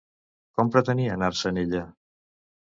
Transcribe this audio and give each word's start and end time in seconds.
Com 0.59 0.71
pretenia 0.77 1.13
anar-se'n 1.19 1.63
ella? 1.67 1.85